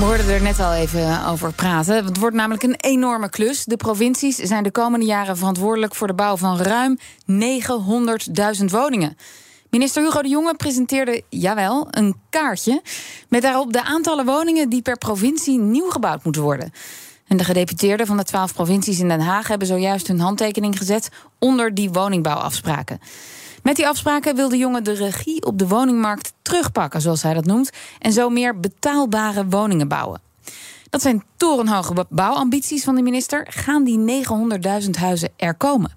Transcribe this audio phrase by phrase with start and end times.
[0.00, 2.04] We hoorden er net al even over praten.
[2.04, 3.64] Het wordt namelijk een enorme klus.
[3.64, 6.98] De provincies zijn de komende jaren verantwoordelijk voor de bouw van ruim
[8.58, 9.16] 900.000 woningen.
[9.70, 12.82] Minister Hugo de Jonge presenteerde, jawel, een kaartje...
[13.28, 16.72] met daarop de aantallen woningen die per provincie nieuw gebouwd moeten worden.
[17.26, 19.48] En de gedeputeerden van de twaalf provincies in Den Haag...
[19.48, 23.00] hebben zojuist hun handtekening gezet onder die woningbouwafspraken.
[23.62, 27.44] Met die afspraken wil de jongen de regie op de woningmarkt terugpakken, zoals hij dat
[27.44, 30.20] noemt, en zo meer betaalbare woningen bouwen.
[30.90, 33.46] Dat zijn torenhoge bouwambities van de minister.
[33.50, 34.24] Gaan die
[34.84, 35.90] 900.000 huizen er komen?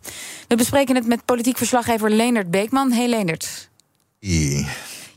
[0.48, 2.92] We bespreken het met politiek verslaggever Leendert Beekman.
[2.92, 3.70] Hey Leendert.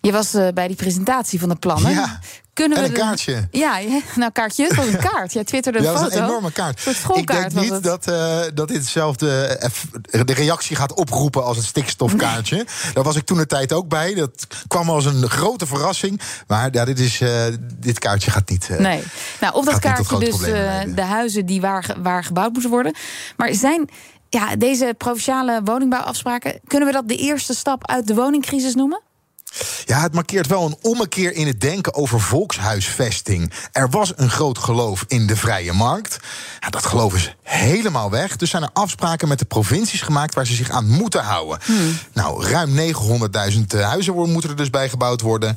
[0.01, 1.91] Je was uh, bij die presentatie van de plannen.
[1.91, 2.21] Ja.
[2.57, 3.49] Kunnen en we een kaartje.
[3.51, 5.33] Ja, ja, nou kaartje, het was een kaart.
[5.33, 6.15] Jij twitterde een Ja, dat foto.
[6.15, 6.87] is een enorme kaart.
[6.87, 7.83] Een Ik denk niet het.
[7.83, 9.87] dat, eh, dat dit hetzelfde eff-
[10.25, 12.67] de reactie gaat oproepen als het stikstofkaartje.
[12.95, 14.15] Daar was ik toen de tijd ook bij.
[14.15, 16.21] Dat kwam als een grote verrassing.
[16.47, 17.45] Maar ja, dit, is, eh,
[17.77, 18.69] dit kaartje gaat niet.
[18.71, 19.03] eh, Nee.
[19.41, 22.95] Nou, op dat kaartje dus eh, de huizen die waar, waar gebouwd moeten worden.
[23.37, 23.89] Maar zijn
[24.29, 26.61] ja, deze provinciale woningbouwafspraken...
[26.67, 29.01] kunnen we dat de eerste stap uit de woningcrisis noemen?
[29.85, 33.53] Ja, het markeert wel een ommekeer in het denken over volkshuisvesting.
[33.73, 36.19] Er was een groot geloof in de vrije markt.
[36.61, 38.37] Ja, dat geloof is helemaal weg.
[38.37, 41.59] Dus zijn er afspraken met de provincies gemaakt waar ze zich aan moeten houden.
[42.13, 45.57] Nou, ruim 900.000 huizen worden- moeten er dus bij gebouwd worden.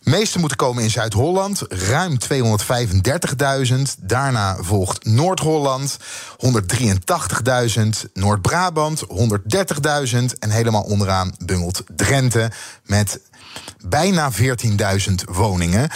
[0.00, 3.96] De meeste moeten komen in Zuid-Holland, ruim 235.000.
[3.98, 5.96] Daarna volgt Noord-Holland,
[6.36, 8.06] 183.000.
[8.14, 10.38] Noord-Brabant, 130.000.
[10.38, 12.50] En helemaal onderaan bungelt Drenthe
[12.84, 13.20] met
[13.84, 15.90] bijna 14.000 woningen.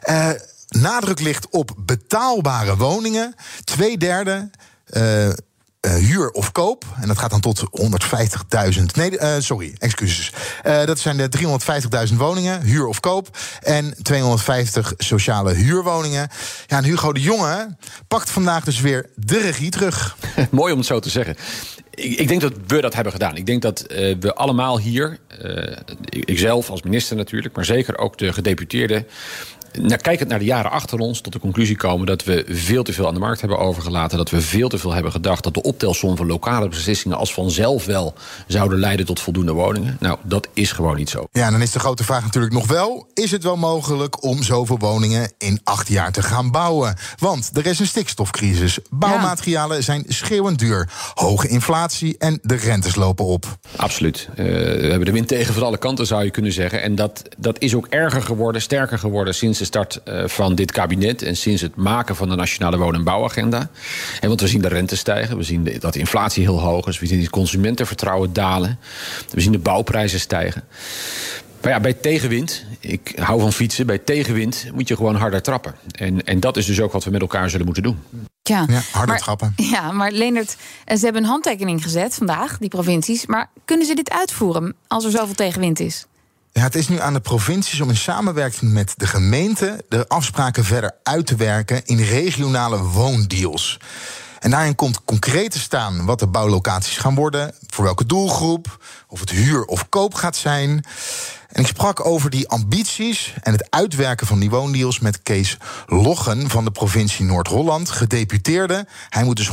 [0.00, 0.28] Eh,
[0.68, 3.34] nadruk ligt op betaalbare woningen.
[3.64, 4.50] Twee derde.
[4.86, 5.34] eh, eh,
[5.80, 6.84] huur of koop.
[7.00, 8.94] En dat gaat dan tot 150.000.
[8.96, 10.32] Nee, sorry, excuses.
[10.62, 13.38] Dat zijn de 350.000 woningen, huur of koop.
[13.60, 16.28] En 250 sociale huurwoningen.
[16.66, 17.76] Ja, en Hugo de Jonge
[18.08, 20.16] pakt vandaag dus weer de regie terug.
[20.50, 21.36] Mooi om het zo te zeggen.
[21.98, 23.36] Ik, ik denk dat we dat hebben gedaan.
[23.36, 25.76] Ik denk dat eh, we allemaal hier, eh,
[26.10, 29.06] ikzelf als minister natuurlijk, maar zeker ook de gedeputeerden.
[29.72, 32.92] Nou, kijkend naar de jaren achter ons, tot de conclusie komen dat we veel te
[32.92, 34.18] veel aan de markt hebben overgelaten.
[34.18, 37.84] Dat we veel te veel hebben gedacht dat de optelsom van lokale beslissingen als vanzelf
[37.84, 38.14] wel
[38.46, 39.96] zouden leiden tot voldoende woningen.
[40.00, 41.26] Nou, dat is gewoon niet zo.
[41.32, 44.78] Ja, dan is de grote vraag natuurlijk nog wel: is het wel mogelijk om zoveel
[44.78, 46.96] woningen in acht jaar te gaan bouwen?
[47.18, 48.78] Want er is een stikstofcrisis.
[48.90, 50.88] Bouwmaterialen zijn schreeuwend duur.
[51.14, 53.58] Hoge inflatie en de rentes lopen op.
[53.76, 54.28] Absoluut.
[54.30, 56.82] Eh, we hebben de wind tegen van alle kanten, zou je kunnen zeggen.
[56.82, 60.72] En dat, dat is ook erger geworden, sterker geworden sinds de start eh, van dit
[60.72, 63.70] kabinet en sinds het maken van de Nationale Woon- en Bouwagenda.
[64.20, 66.98] En want we zien de rente stijgen, we zien dat de inflatie heel hoog is,
[66.98, 68.78] we zien het consumentenvertrouwen dalen,
[69.30, 70.64] we zien de bouwprijzen stijgen.
[71.62, 75.74] Maar ja, bij tegenwind, ik hou van fietsen, bij tegenwind moet je gewoon harder trappen.
[75.92, 77.98] En, en dat is dus ook wat we met elkaar zullen moeten doen.
[78.42, 79.52] Ja, Ja, harder maar, trappen.
[79.56, 83.26] Ja, maar Leendert, eh, ze hebben een handtekening gezet vandaag, die provincies.
[83.26, 86.06] Maar kunnen ze dit uitvoeren als er zoveel tegenwind is?
[86.52, 90.96] Het is nu aan de provincies om in samenwerking met de gemeente de afspraken verder
[91.02, 93.78] uit te werken in regionale woondeals.
[94.38, 99.20] En daarin komt concreet te staan wat de bouwlocaties gaan worden, voor welke doelgroep, of
[99.20, 100.84] het huur of koop gaat zijn.
[101.48, 105.56] En ik sprak over die ambities en het uitwerken van die woondeals met Kees
[105.86, 108.86] Loggen van de provincie Noord-Holland, gedeputeerde.
[109.08, 109.52] Hij moet dus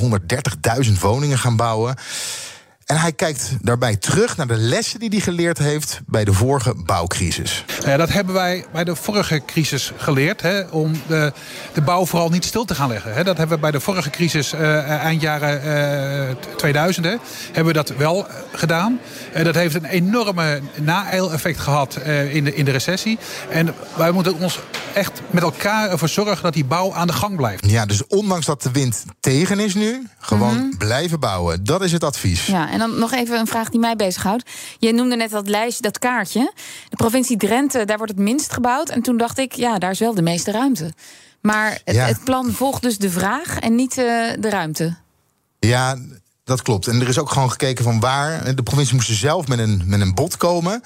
[0.88, 1.96] 130.000 woningen gaan bouwen.
[2.86, 6.74] En hij kijkt daarbij terug naar de lessen die hij geleerd heeft bij de vorige
[6.86, 7.66] bouwcrisis.
[7.86, 10.42] Ja, dat hebben wij bij de vorige crisis geleerd.
[10.42, 11.34] Hè, om de,
[11.74, 13.14] de bouw vooral niet stil te gaan leggen.
[13.14, 13.24] Hè.
[13.24, 15.62] Dat hebben we bij de vorige crisis, eh, eind jaren
[16.30, 17.16] eh, 2000, hè,
[17.46, 19.00] hebben we dat wel eh, gedaan.
[19.34, 23.18] Eh, dat heeft een enorme na-effect gehad eh, in, de, in de recessie.
[23.50, 24.60] En wij moeten ons
[24.94, 27.70] echt met elkaar ervoor zorgen dat die bouw aan de gang blijft.
[27.70, 31.64] Ja, dus ondanks dat de wind tegen is nu, gewoon blijven bouwen.
[31.64, 32.46] Dat is het advies.
[32.46, 34.50] Ja, en dan nog even een vraag die mij bezighoudt.
[34.80, 36.52] Je noemde net dat lijstje, dat kaartje.
[36.90, 38.90] De provincie Drenthe, daar wordt het minst gebouwd.
[38.90, 40.94] En toen dacht ik, ja, daar is wel de meeste ruimte.
[41.42, 42.06] Maar het, Ja.
[42.06, 44.06] het plan volgt dus de vraag en niet eh,
[44.40, 44.96] de ruimte.
[45.60, 45.98] Ja,
[46.44, 46.88] dat klopt.
[46.88, 48.56] En er is ook gewoon gekeken van waar.
[48.56, 50.82] De provincie moest zelf met een, met een bod komen.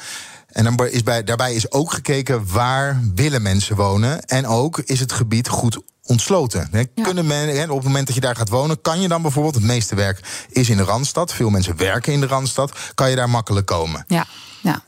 [0.47, 4.21] En dan is bij, daarbij is ook gekeken waar willen mensen wonen.
[4.25, 6.67] En ook is het gebied goed ontsloten.
[6.71, 6.83] Hè.
[7.03, 9.55] Kunnen men, hè, op het moment dat je daar gaat wonen, kan je dan bijvoorbeeld,
[9.55, 10.19] het meeste werk
[10.49, 14.03] is in de Randstad, veel mensen werken in de Randstad, kan je daar makkelijk komen.
[14.07, 14.25] Ja.
[14.61, 14.81] Ja.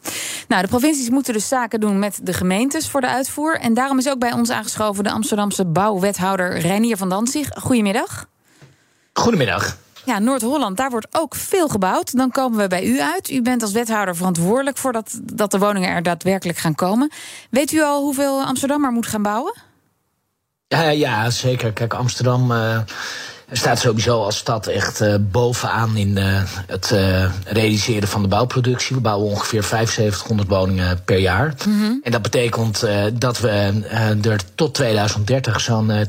[0.47, 3.59] Nou, de provincies moeten dus zaken doen met de gemeentes voor de uitvoer.
[3.59, 7.50] En daarom is ook bij ons aangeschoven de Amsterdamse bouwwethouder Reinier van Danzig.
[7.53, 8.25] Goedemiddag.
[9.13, 9.77] Goedemiddag.
[10.06, 12.18] Ja, Noord-Holland, daar wordt ook veel gebouwd.
[12.18, 13.29] Dan komen we bij u uit.
[13.29, 17.12] U bent als wethouder verantwoordelijk voor dat, dat de woningen er daadwerkelijk gaan komen.
[17.50, 19.53] Weet u al hoeveel Amsterdam er moet gaan bouwen?
[20.73, 21.71] Uh, ja, zeker.
[21.71, 22.77] Kijk, Amsterdam uh,
[23.51, 26.18] staat sowieso als stad echt uh, bovenaan in
[26.68, 26.95] het
[27.45, 28.95] realiseren van de bouwproductie.
[28.95, 31.53] We bouwen ongeveer 7500 woningen per jaar.
[31.68, 32.00] Mm -hmm.
[32.03, 33.50] En dat betekent dat we
[34.21, 36.00] er tot 2030 zo'n 52.500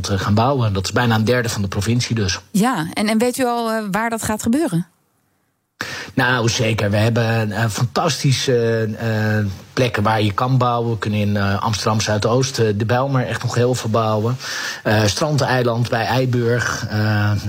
[0.00, 0.72] gaan bouwen.
[0.72, 2.38] Dat is bijna een derde van de provincie dus.
[2.50, 4.86] Ja, en, en weet u al waar dat gaat gebeuren?
[6.16, 6.90] Nou, zeker.
[6.90, 10.90] We hebben uh, fantastische uh, plekken waar je kan bouwen.
[10.90, 14.36] We kunnen in uh, Amsterdam Zuidoost de Bijlmer echt nog heel veel bouwen.
[15.04, 16.86] Strandeiland bij Eiburg.
[16.88, 17.40] en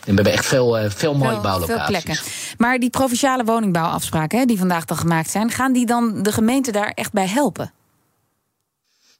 [0.00, 1.84] we hebben echt veel, veel mooie veel, bouwlocaties.
[1.84, 2.24] Veel plekken.
[2.58, 6.72] Maar die provinciale woningbouwafspraken hè, die vandaag dan gemaakt zijn, gaan die dan de gemeente
[6.72, 7.72] daar echt bij helpen?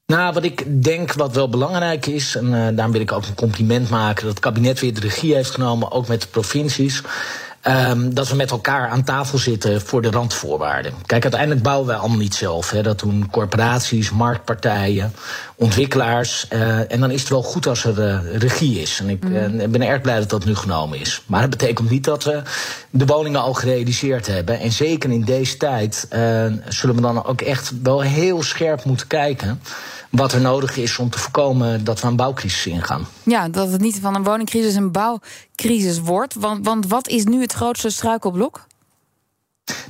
[0.06, 3.90] Nou, wat ik denk wat wel belangrijk is, en daarom wil ik ook een compliment
[3.90, 7.02] maken, dat het kabinet weer de regie heeft genomen, ook met de provincies.
[7.68, 10.92] Um, dat we met elkaar aan tafel zitten voor de randvoorwaarden.
[11.06, 12.70] Kijk, uiteindelijk bouwen wij allemaal niet zelf.
[12.70, 12.82] Hè.
[12.82, 15.14] Dat doen corporaties, marktpartijen,
[15.60, 16.46] ontwikkelaars.
[16.52, 19.00] Uh, en dan is het wel goed als er uh, regie is.
[19.00, 21.22] En ik uh, ben erg blij dat dat nu genomen is.
[21.26, 22.42] Maar dat betekent niet dat we
[22.90, 24.60] de woningen al gerealiseerd hebben.
[24.60, 26.06] En zeker in deze tijd
[26.68, 29.60] zullen we dan ook echt wel heel scherp moeten kijken
[30.10, 33.06] wat er nodig is om te voorkomen dat we een bouwcrisis ingaan.
[33.22, 36.34] Ja, dat het niet van een woningcrisis een bouwcrisis wordt.
[36.34, 38.66] Want, want wat is nu het grootste struikelblok?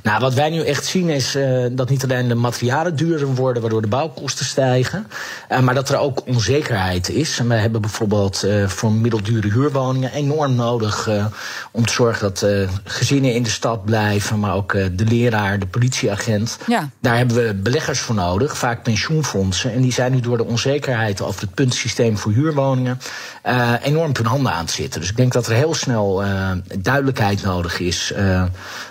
[0.03, 3.61] Nou, wat wij nu echt zien is uh, dat niet alleen de materialen duurder worden,
[3.61, 5.07] waardoor de bouwkosten stijgen,
[5.51, 7.39] uh, maar dat er ook onzekerheid is.
[7.39, 11.09] En we hebben bijvoorbeeld uh, voor middeldure huurwoningen enorm nodig
[11.71, 12.45] om te zorgen dat
[12.83, 16.57] gezinnen in de stad blijven, maar ook de leraar, de politieagent.
[16.67, 16.89] Ja.
[16.99, 19.73] Daar hebben we beleggers voor nodig, vaak pensioenfondsen.
[19.73, 22.99] En die zijn nu door de onzekerheid over het puntsysteem voor huurwoningen
[23.83, 24.99] enorm op hun handen aan het zitten.
[24.99, 26.23] Dus ik denk dat er heel snel
[26.79, 28.13] duidelijkheid nodig is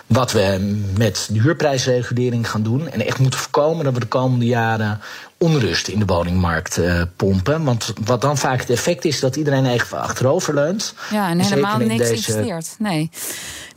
[0.06, 2.88] wat we met de huurprijsregulering gaan doen.
[2.88, 5.00] En echt moeten voorkomen dat we de komende jaren
[5.38, 7.64] onrust in de woningmarkt uh, pompen.
[7.64, 10.94] Want wat dan vaak het effect is dat iedereen even achterover leunt.
[11.10, 12.14] Ja, en, helemaal niks deze...
[12.14, 12.74] investeert.
[12.78, 13.10] Nee.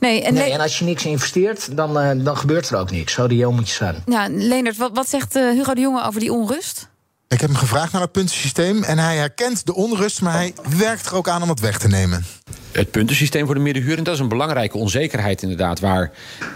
[0.00, 3.12] Nee, en, nee, en als je niks investeert, dan, uh, dan gebeurt er ook niks.
[3.12, 4.02] Zo die moet je zijn.
[4.06, 6.88] Ja, Leendert, wat, wat zegt uh, Hugo de Jonge over die onrust?
[7.34, 11.06] Ik heb hem gevraagd naar het puntensysteem en hij herkent de onrust, maar hij werkt
[11.06, 12.24] er ook aan om het weg te nemen.
[12.72, 16.10] Het puntensysteem voor de middenhuur, en dat is een belangrijke onzekerheid inderdaad, waar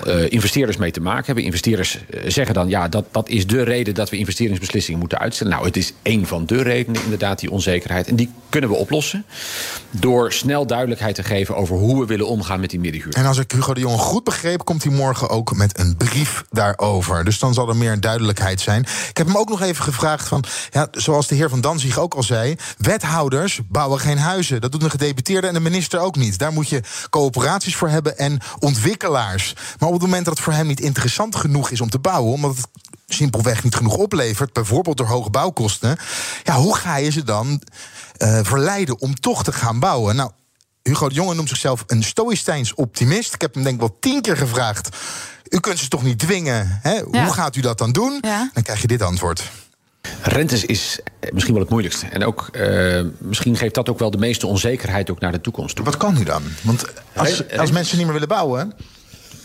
[0.07, 1.45] uh, investeerders mee te maken hebben.
[1.45, 5.53] Investeerders uh, zeggen dan, ja, dat, dat is de reden dat we investeringsbeslissingen moeten uitstellen.
[5.53, 8.09] Nou, het is één van de redenen inderdaad, die onzekerheid.
[8.09, 9.25] En die kunnen we oplossen
[9.91, 13.15] door snel duidelijkheid te geven over hoe we willen omgaan met die middenhuur.
[13.15, 16.45] En als ik Hugo de Jong goed begreep, komt hij morgen ook met een brief
[16.51, 17.25] daarover.
[17.25, 18.83] Dus dan zal er meer duidelijkheid zijn.
[19.09, 22.15] Ik heb hem ook nog even gevraagd van, ja, zoals de heer Van Danzig ook
[22.15, 22.57] al zei...
[22.79, 24.61] wethouders bouwen geen huizen.
[24.61, 26.39] Dat doet een gedeputeerde en de minister ook niet.
[26.39, 29.55] Daar moet je coöperaties voor hebben en ontwikkelaars.
[29.79, 32.33] Maar op het moment dat het voor hem niet interessant genoeg is om te bouwen...
[32.33, 32.67] omdat het
[33.19, 35.97] simpelweg niet genoeg oplevert, bijvoorbeeld door hoge bouwkosten...
[36.45, 37.63] ja, hoe ga je ze dan
[38.19, 40.17] uh, verleiden om toch te gaan bouwen?
[40.17, 40.31] Nou,
[40.83, 43.35] Hugo de Jonge noemt zichzelf een stoïcijns optimist.
[43.35, 44.97] Ik heb hem denk ik wel tien keer gevraagd...
[45.49, 46.79] U kunt ze toch niet dwingen?
[46.83, 46.95] Hè?
[46.95, 47.25] Ja.
[47.25, 48.19] Hoe gaat u dat dan doen?
[48.21, 48.51] Ja.
[48.53, 49.43] Dan krijg je dit antwoord.
[50.23, 50.99] Rentes is
[51.33, 52.07] misschien wel het moeilijkste.
[52.07, 55.77] En ook, uh, misschien geeft dat ook wel de meeste onzekerheid ook naar de toekomst
[55.77, 55.85] toe.
[55.85, 56.43] Wat kan nu dan?
[56.63, 58.73] Want als, als mensen niet meer willen bouwen...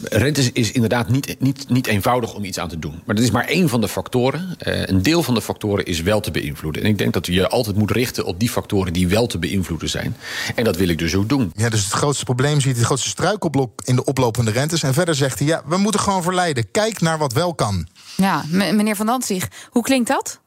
[0.09, 3.01] Rente is inderdaad niet, niet, niet eenvoudig om iets aan te doen.
[3.05, 4.55] Maar dat is maar één van de factoren.
[4.67, 6.83] Uh, een deel van de factoren is wel te beïnvloeden.
[6.83, 9.89] En ik denk dat je altijd moet richten op die factoren die wel te beïnvloeden
[9.89, 10.15] zijn.
[10.55, 11.51] En dat wil ik dus ook doen.
[11.55, 14.83] Ja, dus het grootste probleem ziet het grootste struikelblok in de oplopende rentes.
[14.83, 16.71] En verder zegt hij, ja, we moeten gewoon verleiden.
[16.71, 17.87] Kijk naar wat wel kan.
[18.17, 20.41] Ja, meneer Van Dantzig, hoe klinkt dat?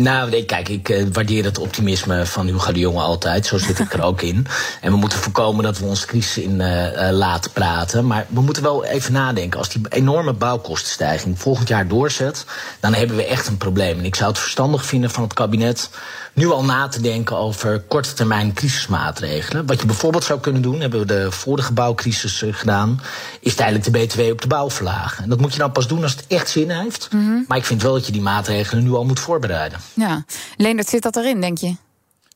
[0.00, 3.46] Nou, nee, kijk, ik uh, waardeer het optimisme van Hugo de Jonge altijd.
[3.46, 4.46] Zo zit ik er ook in.
[4.80, 8.06] En we moeten voorkomen dat we ons crisis in uh, uh, laten praten.
[8.06, 9.58] Maar we moeten wel even nadenken.
[9.58, 12.44] Als die enorme bouwkostenstijging volgend jaar doorzet...
[12.80, 13.98] dan hebben we echt een probleem.
[13.98, 15.90] En ik zou het verstandig vinden van het kabinet
[16.32, 19.66] nu al na te denken over korte termijn crisismaatregelen.
[19.66, 23.00] Wat je bijvoorbeeld zou kunnen doen, hebben we de vorige bouwcrisis gedaan,
[23.40, 25.22] is tijdelijk de BTW op de bouw verlagen.
[25.22, 27.08] En dat moet je nou pas doen als het echt zin heeft.
[27.12, 27.44] Mm -hmm.
[27.48, 29.78] Maar ik vind wel dat je die maatregelen nu al moet voorbereiden.
[29.94, 30.24] Ja,
[30.56, 31.74] Leendert, zit dat erin, denk je?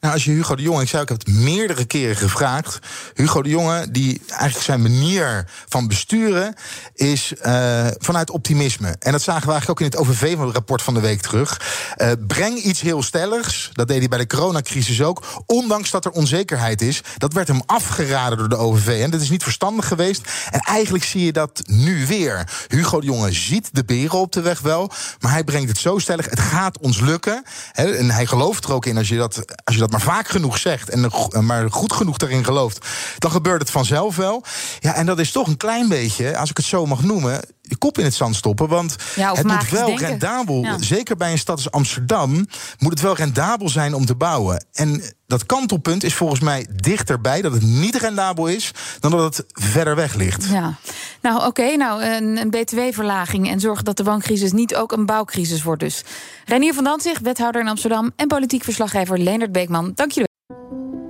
[0.04, 2.78] Nou, als je Hugo de Jonge, ik zei ik heb het meerdere keren gevraagd.
[3.14, 6.54] Hugo de Jonge, die eigenlijk zijn manier van besturen
[6.94, 8.96] is uh, vanuit optimisme.
[8.98, 11.60] En dat zagen we eigenlijk ook in het OVV-rapport van de week terug.
[11.96, 13.70] Uh, breng iets heel stelligs.
[13.72, 15.24] Dat deed hij bij de coronacrisis ook.
[15.46, 17.02] Ondanks dat er onzekerheid is.
[17.16, 19.02] Dat werd hem afgeraden door de OVV.
[19.02, 20.28] En dat is niet verstandig geweest.
[20.50, 22.48] En eigenlijk zie je dat nu weer.
[22.68, 24.90] Hugo de Jonge ziet de beren op de weg wel.
[25.20, 26.30] Maar hij brengt het zo stellig.
[26.30, 27.42] Het gaat ons lukken.
[27.72, 30.58] en hij gelooft er ook in als je dat, als je dat maar vaak genoeg
[30.58, 31.10] zegt en
[31.46, 32.86] maar goed genoeg daarin gelooft,
[33.18, 34.44] dan gebeurt het vanzelf wel.
[34.78, 37.76] Ja, en dat is toch een klein beetje, als ik het zo mag noemen, je
[37.76, 38.68] kop in het zand stoppen.
[38.68, 42.46] Want het moet wel rendabel, zeker bij een stad als Amsterdam,
[42.78, 44.64] moet het wel rendabel zijn om te bouwen.
[44.72, 49.46] En dat kantelpunt is volgens mij dichterbij dat het niet rendabel is dan dat het
[49.48, 50.44] verder weg ligt.
[50.44, 50.74] Ja,
[51.22, 55.62] nou oké, nou een, een btw-verlaging en zorgen dat de wooncrisis niet ook een bouwcrisis
[55.62, 55.80] wordt.
[55.80, 56.04] Dus
[56.44, 59.92] Renier van Dantzig, wethouder in Amsterdam en politiek verslaggever Leonard Beekman.
[59.94, 60.28] Dank jullie.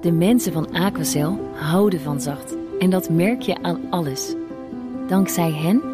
[0.01, 4.35] De mensen van Aquacel houden van zacht en dat merk je aan alles.
[5.09, 5.94] Dankzij hen